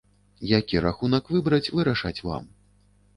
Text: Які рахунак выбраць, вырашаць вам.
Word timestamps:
Які 0.51 0.79
рахунак 0.85 1.29
выбраць, 1.35 1.67
вырашаць 1.75 2.23
вам. 2.29 2.49